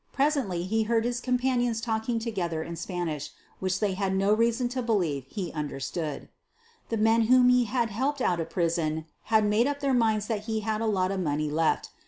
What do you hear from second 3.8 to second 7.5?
had no reason to believe he understood. The men whom